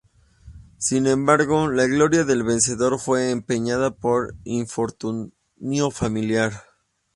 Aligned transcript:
Sin 0.79 1.05
embargo, 1.05 1.67
la 1.67 1.85
gloria 1.85 2.23
del 2.23 2.41
vencedor 2.41 2.97
fue 2.99 3.29
empañada 3.29 3.91
por 3.93 4.29
el 4.31 4.37
infortunio 4.45 5.91
familiar. 5.91 6.53